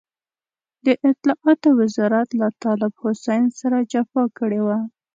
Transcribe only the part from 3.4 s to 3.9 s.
سره